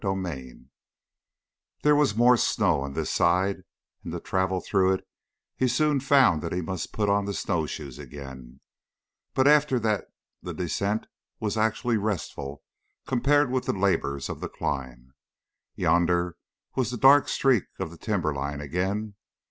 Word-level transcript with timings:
CHAPTER 0.03 0.23
5 0.23 0.53
There 1.83 1.95
was 1.95 2.15
more 2.15 2.35
snow 2.35 2.81
on 2.81 2.93
this 2.93 3.11
side, 3.11 3.57
and 4.03 4.11
to 4.11 4.19
travel 4.19 4.59
through 4.59 4.93
it 4.93 5.07
he 5.55 5.67
soon 5.67 5.99
found 5.99 6.41
that 6.41 6.51
he 6.51 6.59
must 6.59 6.91
put 6.91 7.07
on 7.07 7.25
the 7.25 7.35
snowshoes 7.35 7.99
again; 7.99 8.61
but 9.35 9.47
after 9.47 9.77
that 9.81 10.05
the 10.41 10.55
descent 10.55 11.05
was 11.39 11.55
actually 11.55 11.97
restful 11.97 12.63
compared 13.05 13.51
with 13.51 13.65
the 13.67 13.73
labors 13.77 14.27
of 14.27 14.39
the 14.39 14.49
climb. 14.49 15.13
Yonder 15.75 16.35
was 16.75 16.89
the 16.89 16.97
dark 16.97 17.27
streak 17.29 17.65
of 17.77 17.91
the 17.91 17.97
timberline 17.99 18.59
again. 18.59 19.13